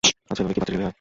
[0.29, 0.89] আচ্ছা, এভাবে কি বাচ্চা ডেলিভারি হয়?